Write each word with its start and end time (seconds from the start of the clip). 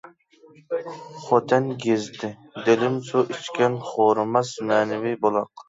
«خوتەن 1.25 1.67
گېزىتى» 1.83 2.31
دىلىم 2.71 2.97
سۇ 3.13 3.23
ئىچكەن 3.37 3.79
خورىماس 3.93 4.59
مەنىۋى 4.73 5.17
بۇلاق! 5.25 5.51